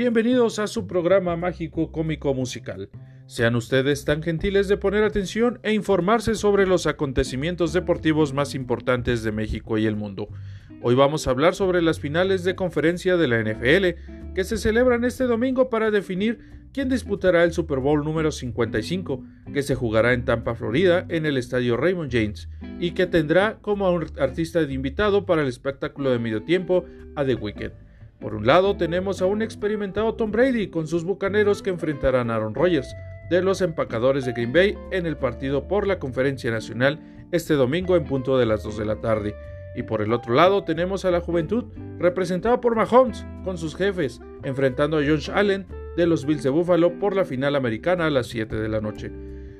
[0.00, 2.88] Bienvenidos a su programa mágico cómico musical.
[3.26, 9.22] Sean ustedes tan gentiles de poner atención e informarse sobre los acontecimientos deportivos más importantes
[9.24, 10.28] de México y el mundo.
[10.80, 15.04] Hoy vamos a hablar sobre las finales de conferencia de la NFL que se celebran
[15.04, 16.38] este domingo para definir
[16.72, 19.22] quién disputará el Super Bowl número 55,
[19.52, 22.48] que se jugará en Tampa, Florida, en el estadio Raymond James,
[22.78, 23.86] y que tendrá como
[24.18, 26.86] artista de invitado para el espectáculo de medio tiempo
[27.16, 27.89] a The Weeknd.
[28.20, 32.36] Por un lado tenemos a un experimentado Tom Brady con sus bucaneros que enfrentarán a
[32.36, 32.94] Aaron Rodgers,
[33.30, 36.98] de los empacadores de Green Bay en el partido por la Conferencia Nacional
[37.32, 39.34] este domingo en punto de las 2 de la tarde.
[39.74, 41.64] Y por el otro lado tenemos a la juventud,
[41.98, 46.98] representada por Mahomes, con sus jefes, enfrentando a Josh Allen de los Bills de Buffalo
[46.98, 49.12] por la final americana a las 7 de la noche.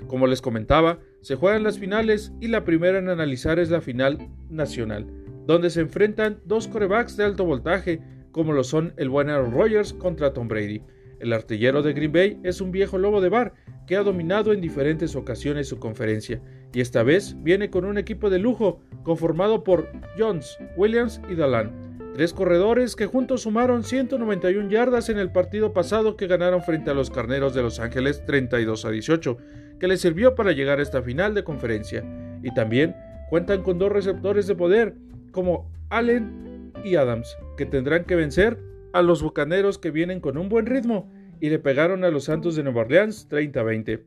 [0.08, 4.28] Como les comentaba, se juegan las finales y la primera en analizar es la final
[4.48, 5.06] nacional,
[5.46, 8.00] donde se enfrentan dos corebacks de alto voltaje,
[8.32, 10.82] como lo son el buen Aaron Rodgers contra Tom Brady.
[11.20, 13.52] El artillero de Green Bay es un viejo lobo de bar
[13.86, 16.40] que ha dominado en diferentes ocasiones su conferencia,
[16.72, 22.12] y esta vez viene con un equipo de lujo conformado por Jones, Williams y Dalan,
[22.14, 26.94] tres corredores que juntos sumaron 191 yardas en el partido pasado que ganaron frente a
[26.94, 29.36] los Carneros de Los Ángeles 32 a 18,
[29.78, 32.04] que les sirvió para llegar a esta final de conferencia,
[32.42, 32.96] y también
[33.28, 34.94] cuentan con dos receptores de poder
[35.32, 36.49] como Allen
[36.84, 38.58] y Adams, que tendrán que vencer
[38.92, 42.56] a los Bucaneros que vienen con un buen ritmo y le pegaron a los Santos
[42.56, 44.04] de Nueva Orleans 30-20,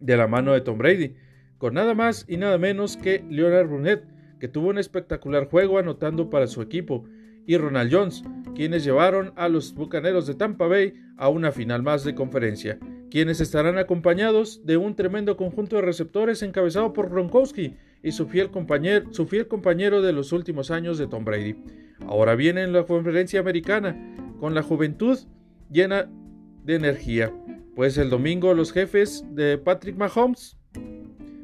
[0.00, 1.14] de la mano de Tom Brady,
[1.58, 4.04] con nada más y nada menos que Leonard Brunet,
[4.38, 7.04] que tuvo un espectacular juego anotando para su equipo,
[7.46, 8.22] y Ronald Jones,
[8.54, 12.78] quienes llevaron a los Bucaneros de Tampa Bay a una final más de conferencia,
[13.10, 18.50] quienes estarán acompañados de un tremendo conjunto de receptores encabezado por Gronkowski y su fiel
[18.50, 21.56] compañero, su fiel compañero de los últimos años de Tom Brady.
[22.06, 23.96] Ahora viene en la conferencia americana,
[24.40, 25.18] con la juventud
[25.70, 26.10] llena
[26.64, 27.32] de energía,
[27.74, 30.56] pues el domingo los jefes de Patrick Mahomes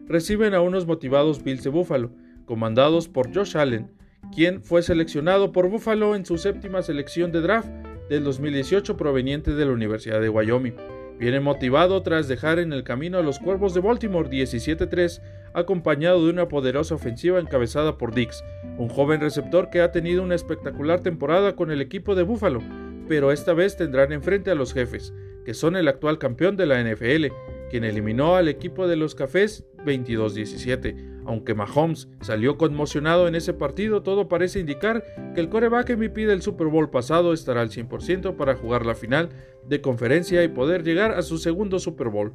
[0.07, 2.11] reciben a unos motivados Bills de Buffalo,
[2.45, 3.91] comandados por Josh Allen,
[4.35, 7.69] quien fue seleccionado por Buffalo en su séptima selección de draft
[8.09, 10.75] del 2018 proveniente de la Universidad de Wyoming.
[11.19, 15.21] Viene motivado tras dejar en el camino a los Cuervos de Baltimore 17-3,
[15.57, 18.45] acompañado de una poderosa ofensiva encabezada por Dix,
[18.77, 22.61] un joven receptor que ha tenido una espectacular temporada con el equipo de Buffalo,
[23.09, 25.15] pero esta vez tendrán enfrente a los jefes,
[25.47, 27.29] que son el actual campeón de la NFL,
[27.71, 31.23] quien eliminó al equipo de los Cafés 22-17.
[31.25, 36.43] Aunque Mahomes salió conmocionado en ese partido, todo parece indicar que el coreback MVP del
[36.43, 39.31] Super Bowl pasado estará al 100% para jugar la final
[39.67, 42.35] de conferencia y poder llegar a su segundo Super Bowl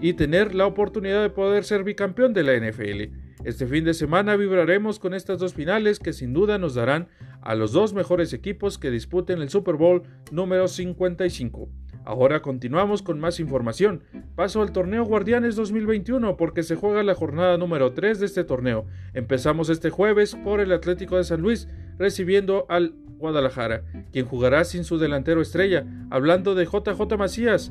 [0.00, 3.14] y tener la oportunidad de poder ser bicampeón de la NFL.
[3.44, 7.08] Este fin de semana vibraremos con estas dos finales que sin duda nos darán
[7.40, 11.68] a los dos mejores equipos que disputen el Super Bowl número 55.
[12.04, 14.02] Ahora continuamos con más información.
[14.34, 18.86] Paso al torneo Guardianes 2021 porque se juega la jornada número 3 de este torneo.
[19.14, 21.68] Empezamos este jueves por el Atlético de San Luis
[21.98, 27.70] recibiendo al Guadalajara, quien jugará sin su delantero estrella, hablando de JJ Macías,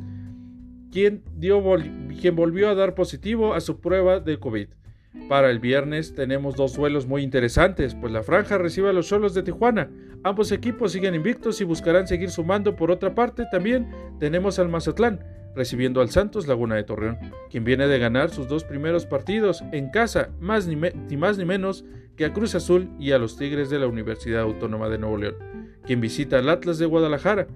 [0.91, 4.67] quien, dio volvió a dar positivo a su prueba de COVID.
[5.27, 9.33] Para el viernes tenemos dos duelos muy interesantes, pues la franja recibe a los solos
[9.33, 9.89] de Tijuana.
[10.23, 12.75] Ambos equipos siguen invictos y buscarán seguir sumando.
[12.75, 13.89] Por otra parte, también
[14.19, 15.23] tenemos al Mazatlán,
[15.55, 17.17] recibiendo al Santos Laguna de Torreón,
[17.49, 21.45] quien viene de ganar sus dos primeros partidos en casa, más ni, ni más ni
[21.45, 21.85] menos
[22.15, 25.35] que a Cruz Azul y a los Tigres de la Universidad Autónoma de Nuevo León,
[25.85, 27.47] quien visita al Atlas de Guadalajara.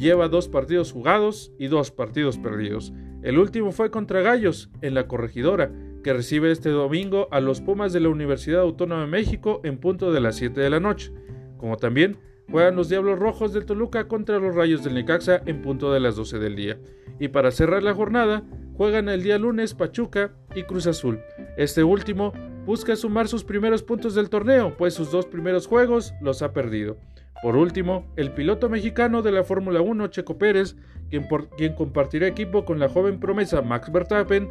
[0.00, 2.90] Lleva dos partidos jugados y dos partidos perdidos.
[3.22, 5.70] El último fue contra Gallos, en la corregidora,
[6.02, 10.10] que recibe este domingo a los Pumas de la Universidad Autónoma de México en punto
[10.10, 11.12] de las 7 de la noche,
[11.58, 12.16] como también
[12.50, 16.16] juegan los Diablos Rojos del Toluca contra los Rayos del Necaxa en punto de las
[16.16, 16.78] 12 del día.
[17.18, 18.42] Y para cerrar la jornada,
[18.78, 21.20] juegan el día lunes Pachuca y Cruz Azul.
[21.58, 22.32] Este último
[22.64, 26.96] busca sumar sus primeros puntos del torneo, pues sus dos primeros juegos los ha perdido.
[27.42, 30.76] Por último, el piloto mexicano de la Fórmula 1, Checo Pérez,
[31.08, 31.26] quien,
[31.56, 34.48] quien compartirá equipo con la joven promesa Max Verstappen,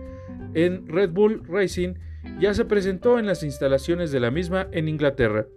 [0.56, 1.94] en Red Bull Racing
[2.40, 5.48] ya se presentó en las instalaciones de la misma en Inglaterra.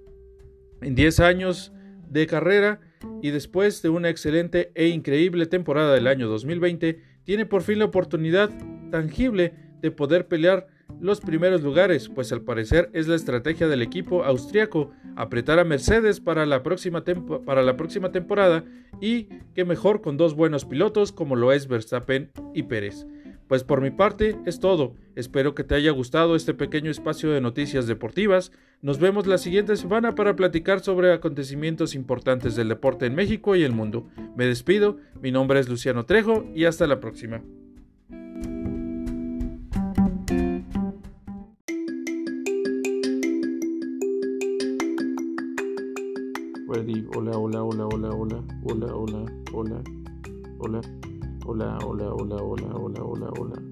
[0.80, 1.72] En 10 años
[2.08, 2.80] de carrera
[3.22, 7.86] y después de una excelente e increíble temporada del año 2020, tiene por fin la
[7.86, 8.50] oportunidad
[8.90, 10.66] tangible de poder pelear
[11.02, 16.20] los primeros lugares, pues al parecer es la estrategia del equipo austriaco apretar a Mercedes
[16.20, 17.02] para la próxima,
[17.44, 18.64] para la próxima temporada
[19.00, 23.04] y que mejor con dos buenos pilotos como lo es Verstappen y Pérez.
[23.48, 24.94] Pues por mi parte es todo.
[25.16, 28.52] Espero que te haya gustado este pequeño espacio de noticias deportivas.
[28.80, 33.64] Nos vemos la siguiente semana para platicar sobre acontecimientos importantes del deporte en México y
[33.64, 34.06] el mundo.
[34.36, 37.42] Me despido, mi nombre es Luciano Trejo y hasta la próxima.
[46.72, 49.82] Hola, hola, hola, hola, hola, hola, hola, hola,
[50.58, 50.80] hola,
[51.44, 53.62] hola, hola, hola, hola, hola, hola, hola.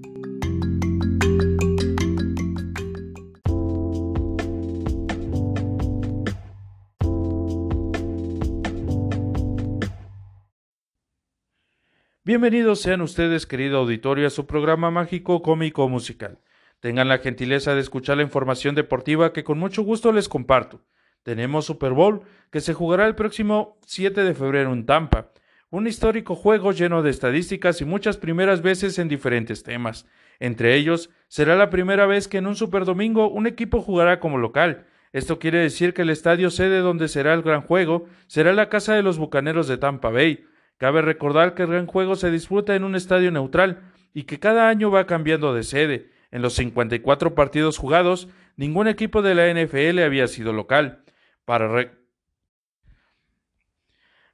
[12.23, 16.39] Bienvenidos sean ustedes, querido auditorio, a su programa mágico cómico musical.
[16.79, 20.81] Tengan la gentileza de escuchar la información deportiva que con mucho gusto les comparto.
[21.23, 25.31] Tenemos Super Bowl, que se jugará el próximo 7 de febrero en Tampa.
[25.69, 30.05] Un histórico juego lleno de estadísticas y muchas primeras veces en diferentes temas.
[30.39, 34.37] Entre ellos, será la primera vez que en un Super Domingo un equipo jugará como
[34.37, 34.85] local.
[35.13, 38.95] Esto quiere decir que el estadio sede donde será el gran juego será la casa
[38.95, 40.45] de los Bucaneros de Tampa Bay.
[40.77, 43.81] Cabe recordar que el gran juego se disputa en un estadio neutral
[44.13, 46.09] y que cada año va cambiando de sede.
[46.31, 51.03] En los 54 partidos jugados, ningún equipo de la NFL había sido local.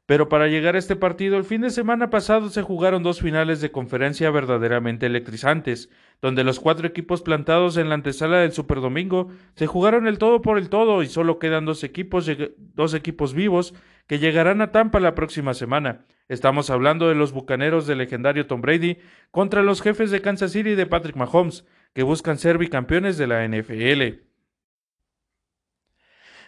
[0.07, 3.59] Pero para llegar a este partido, el fin de semana pasado se jugaron dos finales
[3.59, 5.89] de conferencia verdaderamente electrizantes,
[6.21, 10.57] donde los cuatro equipos plantados en la antesala del Superdomingo se jugaron el todo por
[10.57, 13.73] el todo y solo quedan dos equipos, dos equipos vivos
[14.07, 16.05] que llegarán a Tampa la próxima semana.
[16.29, 18.99] Estamos hablando de los bucaneros del legendario Tom Brady
[19.31, 23.45] contra los jefes de Kansas City de Patrick Mahomes, que buscan ser bicampeones de la
[23.45, 24.26] NFL.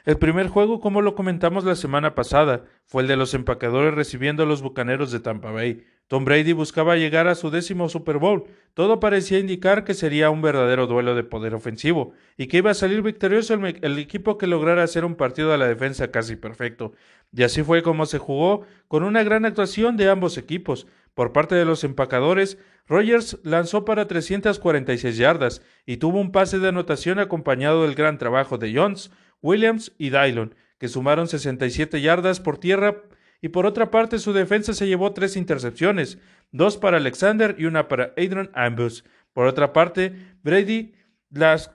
[0.09, 4.41] El primer juego, como lo comentamos la semana pasada, fue el de los empacadores recibiendo
[4.41, 5.85] a los Bucaneros de Tampa Bay.
[6.07, 8.45] Tom Brady buscaba llegar a su décimo Super Bowl.
[8.73, 12.73] Todo parecía indicar que sería un verdadero duelo de poder ofensivo y que iba a
[12.73, 16.93] salir victorioso el, equipo que lograra hacer un partido a la defensa casi perfecto.
[17.31, 20.87] Y así fue como se jugó, con una gran actuación de ambos equipos.
[21.13, 22.57] Por parte de los empacadores,
[22.87, 28.57] Rogers lanzó para 346 yardas y tuvo un pase de anotación acompañado del gran trabajo
[28.57, 29.11] de Jones,
[29.41, 33.03] Williams y Dylon, que sumaron 67 yardas por tierra
[33.41, 36.17] y por otra parte su defensa se llevó tres intercepciones,
[36.51, 39.03] dos para Alexander y una para Adrian Ambus.
[39.33, 40.93] Por otra parte, Brady
[41.29, 41.71] las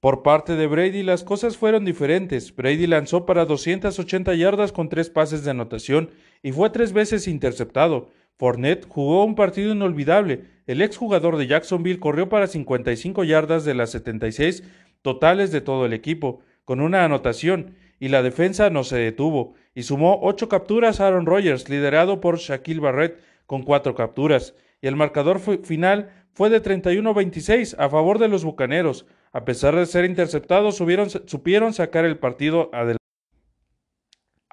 [0.00, 2.54] por parte de Brady las cosas fueron diferentes.
[2.54, 6.10] Brady lanzó para 280 yardas con tres pases de anotación
[6.42, 8.10] y fue tres veces interceptado.
[8.36, 10.44] Fournette jugó un partido inolvidable.
[10.66, 14.64] El exjugador de Jacksonville corrió para 55 yardas de las 76
[15.04, 19.82] totales de todo el equipo, con una anotación, y la defensa no se detuvo, y
[19.82, 24.96] sumó ocho capturas a Aaron Rodgers, liderado por Shaquille Barrett, con cuatro capturas, y el
[24.96, 29.04] marcador final fue de 31-26 a favor de los Bucaneros.
[29.32, 32.70] A pesar de ser interceptados, supieron sacar el partido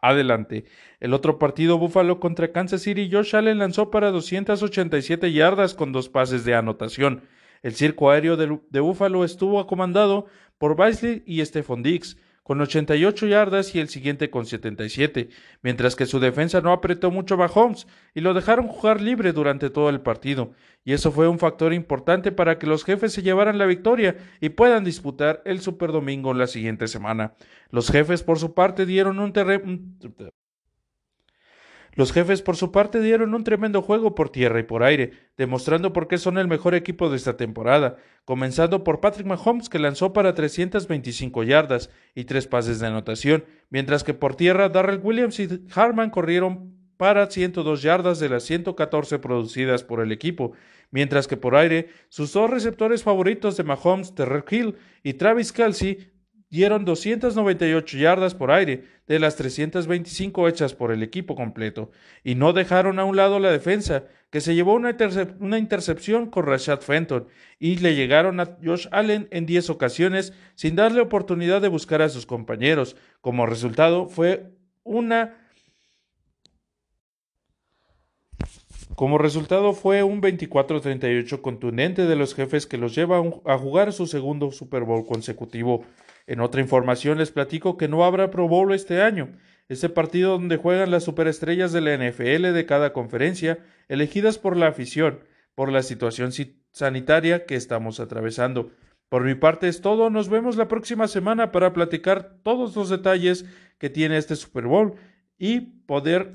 [0.02, 0.66] adelante.
[1.00, 6.10] El otro partido, Buffalo contra Kansas City, Josh Allen lanzó para 287 yardas con dos
[6.10, 7.24] pases de anotación.
[7.62, 10.26] El circo aéreo de, de Buffalo estuvo comandado
[10.58, 15.30] por Baisley y Stephon Diggs, con 88 yardas y el siguiente con 77,
[15.62, 19.70] mientras que su defensa no apretó mucho a Mahomes y lo dejaron jugar libre durante
[19.70, 20.52] todo el partido,
[20.84, 24.50] y eso fue un factor importante para que los jefes se llevaran la victoria y
[24.50, 27.36] puedan disputar el Super Domingo la siguiente semana.
[27.70, 29.32] Los jefes por su parte dieron un,
[31.94, 35.92] los jefes por su parte dieron un tremendo juego por tierra y por aire, demostrando
[35.92, 40.14] por qué son el mejor equipo de esta temporada, comenzando por Patrick Mahomes que lanzó
[40.14, 45.66] para 325 yardas y tres pases de anotación, mientras que por tierra Darrell Williams y
[45.74, 50.54] Harman corrieron para 102 yardas de las 114 producidas por el equipo,
[50.92, 56.12] mientras que por aire sus dos receptores favoritos de Mahomes, Terrell Hill y Travis Kelsey,
[56.52, 61.90] dieron 298 yardas por aire de las 325 hechas por el equipo completo
[62.24, 64.96] y no dejaron a un lado la defensa, que se llevó una,
[65.40, 67.28] una intercepción con Rashad Fenton
[67.58, 72.10] y le llegaron a Josh Allen en 10 ocasiones sin darle oportunidad de buscar a
[72.10, 72.96] sus compañeros.
[73.22, 74.52] Como resultado fue
[74.84, 75.38] una
[78.96, 84.06] Como resultado fue un 24-38 contundente de los jefes que los lleva a jugar su
[84.06, 85.86] segundo Super Bowl consecutivo.
[86.32, 89.34] En otra información les platico que no habrá Pro Bowl este año,
[89.68, 93.60] ese partido donde juegan las superestrellas de la NFL de cada conferencia,
[93.90, 95.20] elegidas por la afición,
[95.56, 96.32] por la situación
[96.72, 98.72] sanitaria que estamos atravesando.
[99.10, 103.44] Por mi parte es todo, nos vemos la próxima semana para platicar todos los detalles
[103.78, 104.94] que tiene este Super Bowl
[105.38, 106.32] y poder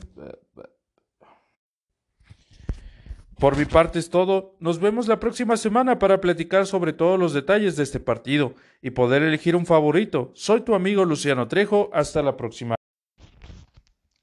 [3.39, 4.57] Por mi parte es todo.
[4.61, 8.91] Nos vemos la próxima semana para platicar sobre todos los detalles de este partido y
[8.91, 10.31] poder elegir un favorito.
[10.35, 11.91] Soy tu amigo Luciano Trejo.
[11.93, 12.77] Hasta la próxima.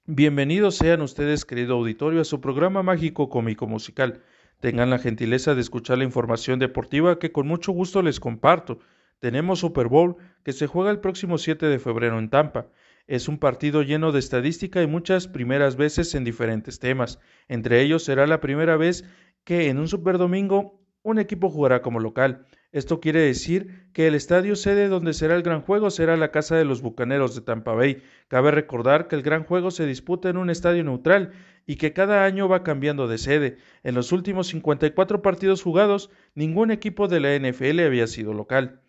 [0.05, 4.23] Bienvenidos sean ustedes, querido auditorio, a su programa mágico cómico musical.
[4.59, 8.79] Tengan la gentileza de escuchar la información deportiva que con mucho gusto les comparto.
[9.19, 12.65] Tenemos Super Bowl que se juega el próximo 7 de febrero en Tampa.
[13.05, 17.19] Es un partido lleno de estadística y muchas primeras veces en diferentes temas.
[17.49, 19.03] Entre ellos será la primera vez
[19.43, 22.45] que en un Super Domingo un equipo jugará como local.
[22.71, 26.55] Esto quiere decir que el estadio sede donde será el gran juego será la casa
[26.55, 28.01] de los Bucaneros de Tampa Bay.
[28.29, 31.33] Cabe recordar que el gran juego se disputa en un estadio neutral
[31.67, 33.57] y que cada año va cambiando de sede.
[33.83, 38.82] En los últimos 54 partidos jugados, ningún equipo de la NFL había sido local.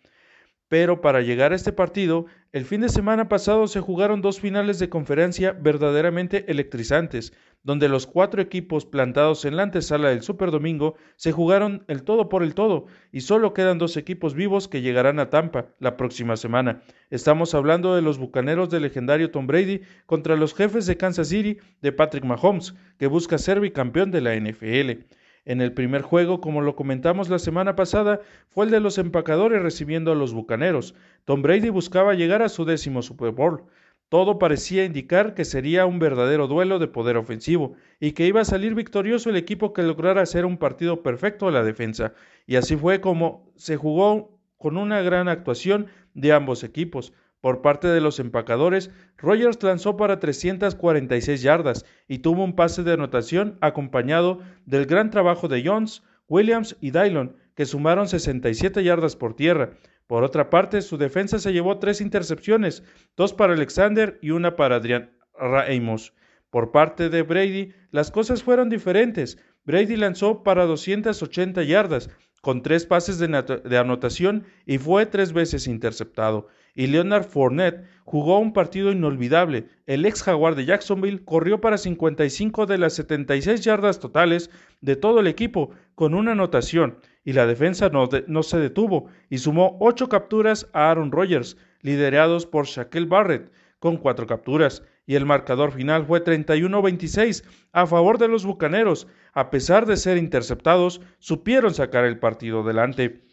[0.67, 4.79] Pero para llegar a este partido, el fin de semana pasado se jugaron dos finales
[4.79, 10.95] de conferencia verdaderamente electrizantes, donde los cuatro equipos plantados en la antesala del Super Domingo
[11.15, 15.19] se jugaron el todo por el todo, y solo quedan dos equipos vivos que llegarán
[15.19, 16.81] a Tampa la próxima semana.
[17.09, 21.57] Estamos hablando de los bucaneros del legendario Tom Brady contra los jefes de Kansas City
[21.81, 25.05] de Patrick Mahomes, que busca ser bicampeón de la NFL.
[25.45, 29.61] En el primer juego, como lo comentamos la semana pasada, fue el de los empacadores
[29.61, 30.95] recibiendo a los Bucaneros.
[31.23, 33.63] Tom Brady buscaba llegar a su décimo Super Bowl.
[34.09, 38.45] Todo parecía indicar que sería un verdadero duelo de poder ofensivo y que iba a
[38.45, 42.13] salir victorioso el equipo que lograra hacer un partido perfecto a la defensa.
[42.47, 47.13] Y así fue como se jugó con una gran actuación de ambos equipos.
[47.45, 52.93] Por parte de los empacadores, Rogers lanzó para 346 yardas y tuvo un pase de
[52.93, 59.35] anotación acompañado del gran trabajo de Jones, Williams y Dylon, que sumaron 67 yardas por
[59.35, 59.77] tierra.
[60.07, 62.81] Por otra parte, su defensa se llevó tres intercepciones,
[63.15, 66.15] dos para Alexander y una para Adrian Ramos.
[66.49, 69.37] Por parte de Brady, las cosas fueron diferentes.
[69.65, 72.09] Brady lanzó para 280 yardas,
[72.45, 78.53] con tres pases de, anotación y fue tres veces interceptado y Leonard Fournette jugó un
[78.53, 79.65] partido inolvidable.
[79.87, 85.21] El ex jaguar de Jacksonville corrió para 55 de las 76 yardas totales de todo
[85.21, 90.07] el equipo con una anotación y la defensa no, no se detuvo y sumó ocho
[90.07, 96.05] capturas a Aaron Rodgers, liderados por Shaquille Barrett con cuatro capturas y el marcador final
[96.05, 99.07] fue 31-26 a favor de los Bucaneros.
[99.33, 103.23] A pesar de ser interceptados, supieron sacar el partido delante.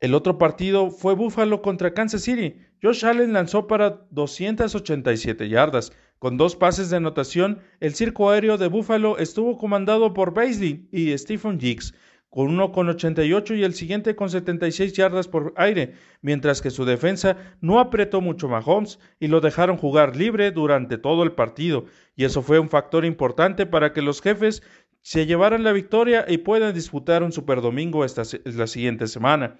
[0.00, 2.56] El otro partido fue Buffalo contra Kansas City.
[2.82, 5.92] Josh Allen lanzó para 287 yardas.
[6.18, 11.16] Con dos pases de anotación, el circo aéreo de Buffalo estuvo comandado por Basley y
[11.16, 11.94] Stephen Diggs,
[12.30, 16.84] con uno con 88 y el siguiente con 76 yardas por aire, mientras que su
[16.84, 22.24] defensa no apretó mucho Mahomes y lo dejaron jugar libre durante todo el partido, y
[22.24, 24.62] eso fue un factor importante para que los jefes
[25.02, 29.58] se llevaran la victoria y puedan disputar un Superdomingo esta la siguiente semana.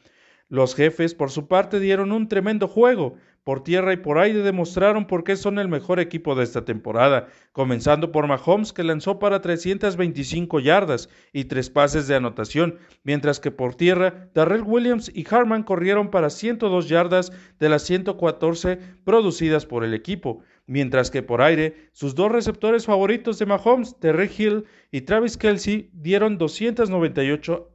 [0.48, 3.14] Los jefes, por su parte, dieron un tremendo juego.
[3.42, 7.28] Por tierra y por aire demostraron por qué son el mejor equipo de esta temporada,
[7.52, 13.50] comenzando por Mahomes que lanzó para 325 yardas y tres pases de anotación, mientras que
[13.50, 19.84] por tierra Darrell Williams y Harman corrieron para 102 yardas de las 114 producidas por
[19.84, 25.00] el equipo, mientras que por aire sus dos receptores favoritos de Mahomes, Terry Hill y
[25.00, 27.70] Travis Kelsey, dieron 298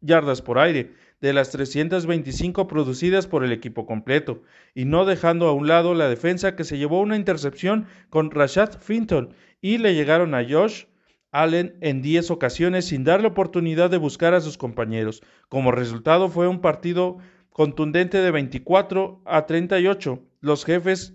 [0.00, 0.92] yardas por aire
[1.22, 4.42] de las 325 producidas por el equipo completo,
[4.74, 8.80] y no dejando a un lado la defensa que se llevó una intercepción con Rashad
[8.80, 10.86] Finton y le llegaron a Josh
[11.30, 15.22] Allen en 10 ocasiones sin darle oportunidad de buscar a sus compañeros.
[15.48, 17.18] Como resultado fue un partido
[17.50, 20.18] contundente de 24 a 38.
[20.40, 21.14] Los jefes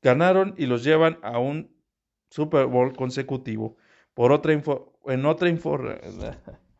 [0.00, 1.76] ganaron y los llevan a un
[2.30, 3.76] Super Bowl consecutivo.
[4.14, 6.36] Por otra en otra información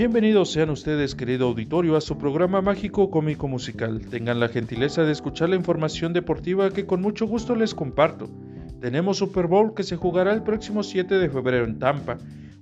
[0.00, 4.00] Bienvenidos sean ustedes, querido auditorio, a su programa mágico cómico musical.
[4.08, 8.30] Tengan la gentileza de escuchar la información deportiva que con mucho gusto les comparto.
[8.80, 12.16] Tenemos Super Bowl que se jugará el próximo 7 de febrero en Tampa,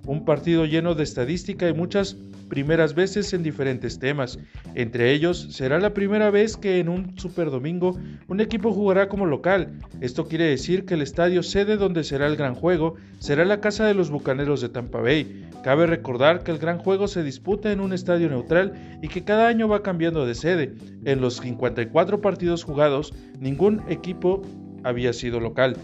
[0.09, 2.17] un partido lleno de estadística y muchas
[2.49, 4.39] primeras veces en diferentes temas.
[4.73, 7.95] Entre ellos, será la primera vez que en un Super Domingo
[8.27, 9.79] un equipo jugará como local.
[10.01, 13.85] Esto quiere decir que el estadio sede donde será el gran juego será la casa
[13.85, 15.47] de los Bucaneros de Tampa Bay.
[15.63, 19.47] Cabe recordar que el gran juego se disputa en un estadio neutral y que cada
[19.47, 20.73] año va cambiando de sede.
[21.05, 24.41] En los 54 partidos jugados, ningún equipo
[24.83, 25.77] había sido local.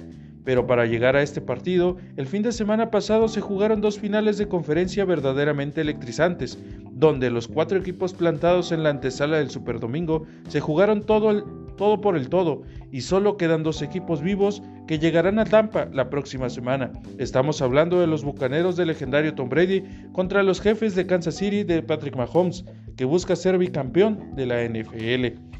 [0.45, 4.37] Pero para llegar a este partido, el fin de semana pasado se jugaron dos finales
[4.37, 6.57] de conferencia verdaderamente electrizantes,
[6.91, 11.43] donde los cuatro equipos plantados en la antesala del Superdomingo se jugaron todo el
[11.75, 16.09] todo por el todo y solo quedan dos equipos vivos que llegarán a Tampa la
[16.09, 16.91] próxima semana.
[17.17, 19.83] Estamos hablando de los bucaneros del legendario Tom Brady
[20.13, 24.63] contra los jefes de Kansas City de Patrick Mahomes, que busca ser bicampeón de la
[24.63, 25.54] NFL.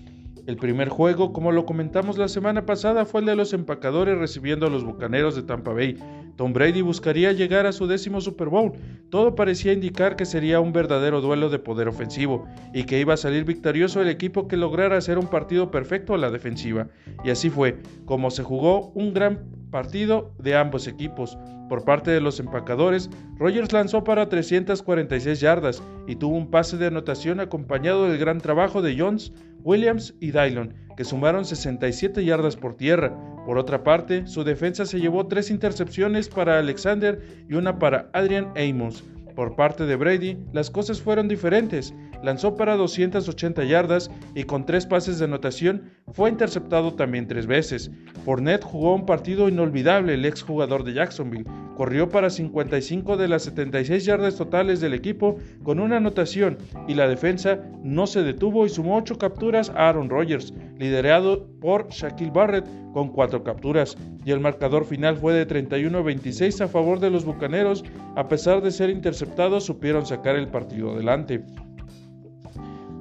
[0.46, 4.68] El primer juego, como lo comentamos la semana pasada, fue el de los empacadores recibiendo
[4.68, 5.98] a los Bucaneros de Tampa Bay.
[6.36, 8.74] Tom Brady buscaría llegar a su décimo Super Bowl.
[9.10, 13.18] Todo parecía indicar que sería un verdadero duelo de poder ofensivo y que iba a
[13.18, 16.90] salir victorioso el equipo que lograra hacer un partido perfecto a la defensiva.
[17.24, 21.38] Y así fue, como se jugó un gran partido de ambos equipos.
[21.68, 26.88] Por parte de los empacadores, Rogers lanzó para 346 yardas y tuvo un pase de
[26.88, 29.34] anotación acompañado del gran trabajo de Jones,
[29.66, 33.14] Williams y Dylon, que sumaron 67 yardas por tierra.
[33.46, 38.54] Por otra parte, su defensa se llevó tres intercepciones para Alexander y una para Adrian
[38.56, 39.04] Amos.
[39.36, 41.94] Por parte de Brady, las cosas fueron diferentes.
[42.24, 47.92] Lanzó para 280 yardas y con tres pases de anotación fue interceptado también tres veces.
[48.24, 51.46] Fournette jugó un partido inolvidable, el ex jugador de Jacksonville.
[51.76, 56.58] Corrió para 55 de las 76 yardas totales del equipo con una anotación
[56.88, 61.90] y la defensa no se detuvo y sumó 8 capturas a Aaron Rodgers, liderado por
[61.90, 63.98] Shaquille Barrett con 4 capturas.
[64.24, 67.84] Y el marcador final fue de 31 a 26 a favor de los Bucaneros.
[68.16, 71.44] A pesar de ser interceptados, supieron sacar el partido adelante.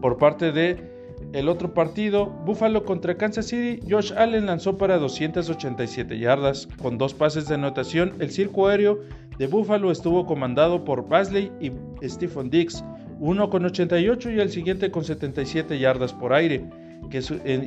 [0.05, 0.77] Por parte de
[1.33, 6.69] el otro partido, Buffalo contra Kansas City, Josh Allen lanzó para 287 yardas.
[6.83, 9.01] Con dos pases de anotación, el circo aéreo
[9.39, 11.73] de Buffalo estuvo comandado por Basley y
[12.07, 12.85] Stephen Dix,
[13.19, 16.69] uno con 88 y el siguiente con 77 yardas por aire.
[17.09, 17.21] Que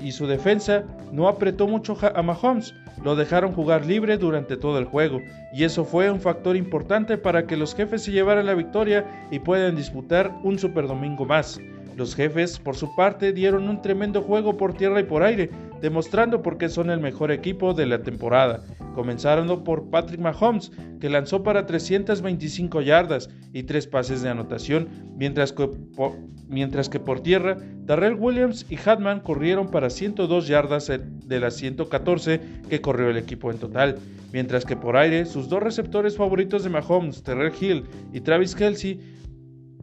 [0.04, 4.86] y su defensa no apretó mucho a Mahomes, lo dejaron jugar libre durante todo el
[4.86, 5.22] juego,
[5.54, 9.40] y eso fue un factor importante para que los jefes se llevaran la victoria y
[9.40, 11.60] puedan disputar un Super Domingo más.
[11.98, 15.50] Los jefes, por su parte, dieron un tremendo juego por tierra y por aire,
[15.82, 18.64] demostrando por qué son el mejor equipo de la temporada.
[18.94, 25.52] Comenzaron por Patrick Mahomes, que lanzó para 325 yardas y tres pases de anotación, mientras
[25.52, 26.12] que por,
[26.48, 32.40] mientras que por tierra, Darrell Williams y Hatman corrieron para 102 yardas de las 114
[32.70, 33.98] que corrió el equipo en total,
[34.32, 39.17] mientras que por aire, sus dos receptores favoritos de Mahomes, Terrell Hill y Travis Kelsey,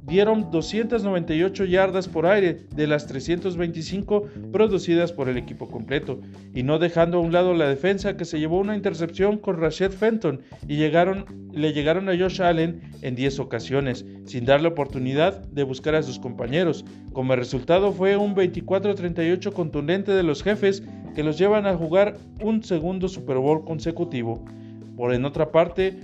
[0.07, 6.21] dieron 298 yardas por aire de las 325 producidas por el equipo completo,
[6.55, 9.93] y no dejando a un lado la defensa que se llevó una intercepción con Rashad
[9.93, 15.95] Fenton y le llegaron a Josh Allen en 10 ocasiones, sin darle oportunidad de buscar
[15.95, 16.85] a sus compañeros.
[17.12, 20.83] Como resultado fue un 24-38 contundente de los jefes
[21.14, 24.45] que los llevan a jugar un segundo Super Bowl consecutivo.
[24.97, 25.97] Por en otra parte,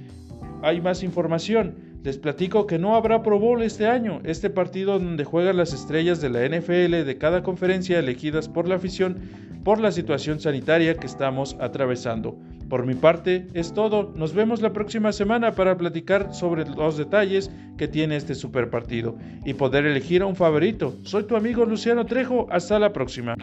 [0.63, 1.90] hay más información.
[2.03, 6.21] Les platico que no habrá Pro Bowl este año, este partido donde juegan las estrellas
[6.21, 9.19] de la NFL de cada conferencia elegidas por la afición
[9.65, 12.39] por la situación sanitaria que estamos atravesando.
[12.71, 17.51] Por mi parte es todo, nos vemos la próxima semana para platicar sobre los detalles
[17.77, 20.97] que tiene este super partido y poder elegir a un favorito.
[21.03, 23.37] Soy tu amigo Luciano Trejo, hasta la próxima.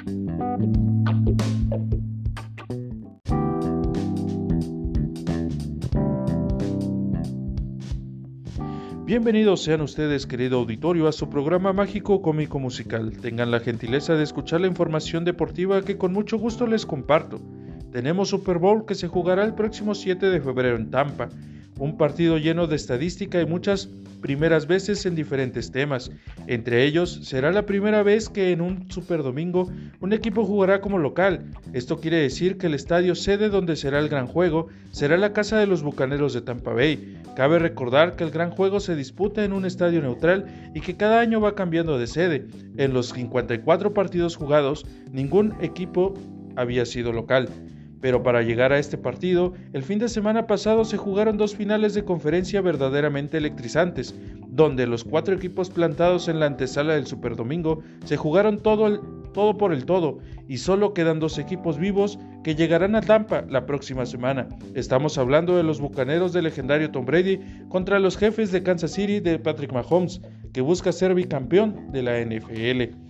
[9.07, 13.13] Bienvenidos sean ustedes, querido auditorio, a su programa mágico cómico musical.
[13.13, 17.39] Tengan la gentileza de escuchar la información deportiva que con mucho gusto les comparto.
[17.93, 21.29] Tenemos Super Bowl que se jugará el próximo 7 de febrero en Tampa
[21.79, 23.89] un partido lleno de estadística y muchas
[24.27, 26.11] primeras veces en diferentes temas.
[26.47, 30.97] Entre ellos, será la primera vez que en un Super Domingo un equipo jugará como
[30.97, 31.45] local.
[31.71, 35.59] Esto quiere decir que el estadio sede donde será el gran juego será la casa
[35.59, 37.17] de los Bucaneros de Tampa Bay.
[37.37, 41.21] Cabe recordar que el gran juego se disputa en un estadio neutral y que cada
[41.21, 42.47] año va cambiando de sede.
[42.75, 46.15] En los 54 partidos jugados, ningún equipo
[46.57, 47.47] había sido local.
[48.01, 51.93] Pero para llegar a este partido, el fin de semana pasado se jugaron dos finales
[51.93, 54.15] de conferencia verdaderamente electrizantes,
[54.47, 58.99] donde los cuatro equipos plantados en la antesala del Superdomingo se jugaron todo,
[59.33, 63.65] todo por el todo, y solo quedan dos equipos vivos que llegarán a Tampa la
[63.65, 64.47] próxima semana.
[64.73, 69.19] Estamos hablando de los bucaneros del legendario Tom Brady contra los jefes de Kansas City
[69.19, 70.21] de Patrick Mahomes,
[70.53, 73.06] que busca ser bicampeón de la NFL.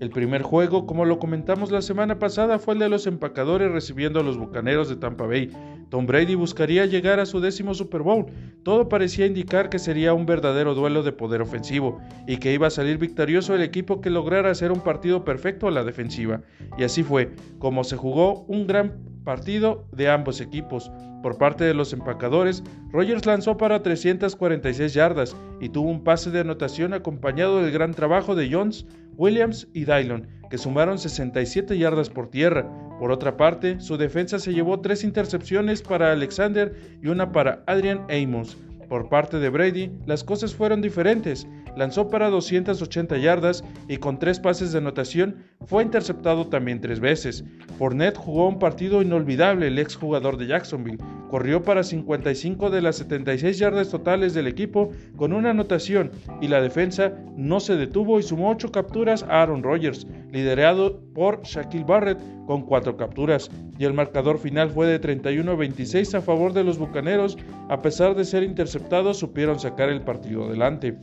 [0.00, 4.20] El primer juego, como lo comentamos la semana pasada, fue el de los empacadores recibiendo
[4.20, 5.50] a los Bucaneros de Tampa Bay.
[5.88, 8.26] Tom Brady buscaría llegar a su décimo Super Bowl.
[8.64, 12.70] Todo parecía indicar que sería un verdadero duelo de poder ofensivo y que iba a
[12.70, 16.42] salir victorioso el equipo que lograra hacer un partido perfecto a la defensiva.
[16.76, 20.90] Y así fue, como se jugó un gran partido de ambos equipos.
[21.24, 26.40] Por parte de los empacadores, Rogers lanzó para 346 yardas y tuvo un pase de
[26.40, 28.84] anotación acompañado del gran trabajo de Jones,
[29.16, 32.70] Williams y Dylon, que sumaron 67 yardas por tierra.
[32.98, 38.02] Por otra parte, su defensa se llevó tres intercepciones para Alexander y una para Adrian
[38.10, 38.58] Amos.
[38.88, 41.46] Por parte de Brady, las cosas fueron diferentes.
[41.76, 47.44] Lanzó para 280 yardas y con tres pases de anotación fue interceptado también tres veces.
[47.78, 50.98] Fournette jugó un partido inolvidable, el ex jugador de Jacksonville.
[51.30, 56.60] Corrió para 55 de las 76 yardas totales del equipo con una anotación y la
[56.60, 62.18] defensa no se detuvo y sumó 8 capturas a Aaron Rodgers, liderado por Shaquille Barrett
[62.46, 63.48] con 4 capturas.
[63.78, 67.38] Y el marcador final fue de 31-26 a favor de los Bucaneros.
[67.68, 70.98] A pesar de ser interceptados, supieron sacar el partido adelante.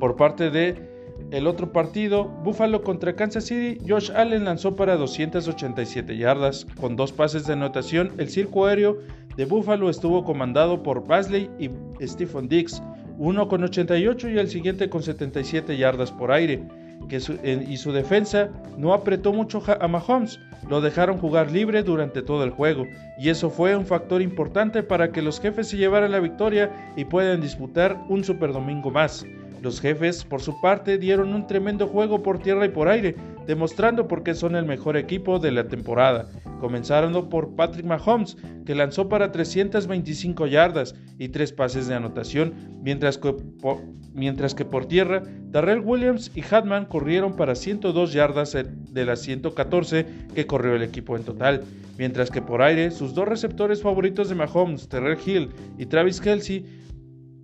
[0.00, 0.88] Por parte de
[1.30, 6.66] el otro partido, Buffalo contra Kansas City, Josh Allen lanzó para 287 yardas.
[6.80, 8.98] Con dos pases de anotación, el circo aéreo
[9.36, 11.70] de Buffalo estuvo comandado por Basley y
[12.04, 12.82] Stephen Dix,
[13.18, 16.66] uno con 88 y el siguiente con 77 yardas por aire.
[17.10, 22.50] Y su defensa no apretó mucho a Mahomes, lo dejaron jugar libre durante todo el
[22.50, 22.84] juego,
[23.18, 27.04] y eso fue un factor importante para que los jefes se llevaran la victoria y
[27.04, 29.24] puedan disputar un Super Domingo más.
[29.62, 34.06] Los jefes, por su parte, dieron un tremendo juego por tierra y por aire, demostrando
[34.06, 36.28] por qué son el mejor equipo de la temporada.
[36.58, 43.18] Comenzando por Patrick Mahomes, que lanzó para 325 yardas y tres pases de anotación, mientras
[43.18, 43.78] que por,
[44.12, 50.06] mientras que por tierra, Darrell Williams y Hatman corrieron para 102 yardas de las 114
[50.34, 51.64] que corrió el equipo en total.
[51.96, 56.64] Mientras que por aire, sus dos receptores favoritos de Mahomes, Terrell Hill y Travis Kelsey,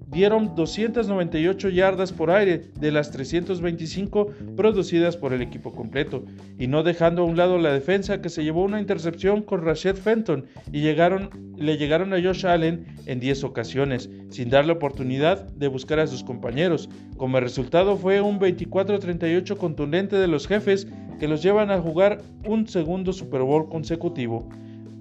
[0.06, 6.24] dieron 298 yardas por aire de las 325 producidas por el equipo completo,
[6.58, 9.96] y no dejando a un lado la defensa que se llevó una intercepción con Rashad
[9.96, 15.98] Fenton y le llegaron a Josh Allen en 10 ocasiones, sin darle oportunidad de buscar
[15.98, 16.88] a sus compañeros.
[17.16, 20.86] Como resultado fue un 24-38 contundente de los jefes
[21.18, 24.48] que los llevan a jugar un segundo Super Bowl consecutivo.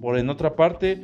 [0.00, 1.02] Por en otra parte,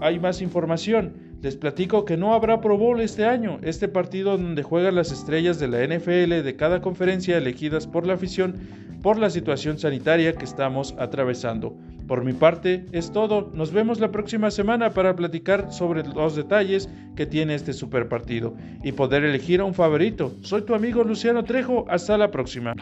[0.00, 1.23] hay más información.
[1.44, 5.58] Les platico que no habrá Pro Bowl este año, este partido donde juegan las estrellas
[5.58, 8.54] de la NFL de cada conferencia elegidas por la afición
[9.02, 11.76] por la situación sanitaria que estamos atravesando.
[12.08, 16.88] Por mi parte es todo, nos vemos la próxima semana para platicar sobre los detalles
[17.14, 20.32] que tiene este super partido y poder elegir a un favorito.
[20.40, 22.74] Soy tu amigo Luciano Trejo, hasta la próxima.